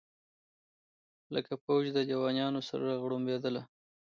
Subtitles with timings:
[1.35, 2.59] لکه فوج د لېونیانو
[3.03, 3.61] غړومبېدله